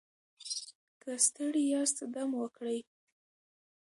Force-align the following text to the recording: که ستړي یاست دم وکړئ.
که 1.01 1.11
ستړي 1.25 1.63
یاست 1.73 1.99
دم 2.13 2.29
وکړئ. 2.41 2.79